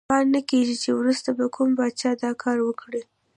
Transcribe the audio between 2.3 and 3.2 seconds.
کار وکړي.